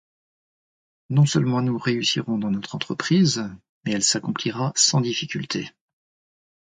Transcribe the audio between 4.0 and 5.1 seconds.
s’accomplira sans